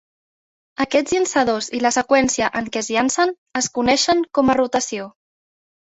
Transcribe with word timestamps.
Aquests 0.85 1.13
llançadors 1.15 1.67
i 1.79 1.83
la 1.83 1.91
seqüència 1.99 2.49
en 2.61 2.71
què 2.77 2.85
llancen 2.89 3.35
es 3.61 3.69
coneixen 3.79 4.25
com 4.39 4.51
a 4.51 4.57
"rotació". 4.61 5.07